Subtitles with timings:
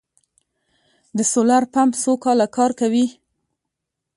[1.17, 3.05] د سولر پمپ څو کاله کار کوي؟